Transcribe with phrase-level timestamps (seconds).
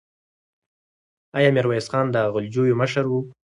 [1.37, 3.13] آیا میرویس خان د غلجیو مشر و؟